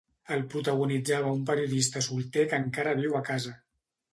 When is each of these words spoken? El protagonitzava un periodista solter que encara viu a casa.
El 0.35 0.39
protagonitzava 0.53 1.33
un 1.39 1.43
periodista 1.49 2.03
solter 2.09 2.47
que 2.55 2.61
encara 2.67 2.99
viu 3.03 3.17
a 3.21 3.25
casa. 3.33 3.55